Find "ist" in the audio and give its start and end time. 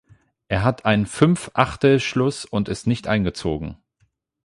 2.69-2.87